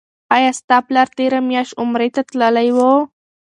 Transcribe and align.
آیا 0.35 0.51
ستا 0.59 0.77
پلار 0.87 1.07
تیره 1.17 1.39
میاشت 1.47 1.73
عمرې 1.81 2.09
ته 2.15 2.21
تللی 2.29 2.69
و؟ 2.75 2.79